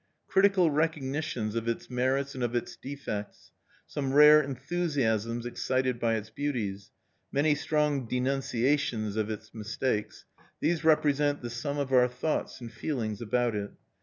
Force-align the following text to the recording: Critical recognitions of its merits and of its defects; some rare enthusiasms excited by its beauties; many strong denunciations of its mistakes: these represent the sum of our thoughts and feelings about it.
Critical 0.27 0.71
recognitions 0.71 1.53
of 1.53 1.67
its 1.67 1.87
merits 1.87 2.33
and 2.33 2.43
of 2.43 2.55
its 2.55 2.75
defects; 2.75 3.51
some 3.85 4.13
rare 4.13 4.41
enthusiasms 4.41 5.45
excited 5.45 5.99
by 5.99 6.15
its 6.15 6.31
beauties; 6.31 6.89
many 7.31 7.53
strong 7.53 8.07
denunciations 8.07 9.15
of 9.15 9.29
its 9.29 9.53
mistakes: 9.53 10.25
these 10.59 10.83
represent 10.83 11.43
the 11.43 11.51
sum 11.51 11.77
of 11.77 11.91
our 11.93 12.07
thoughts 12.07 12.59
and 12.59 12.71
feelings 12.73 13.21
about 13.21 13.53
it. 13.53 13.73